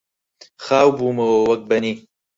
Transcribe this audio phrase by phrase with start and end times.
[0.63, 1.95] خاو بوومەوە وەک بەنی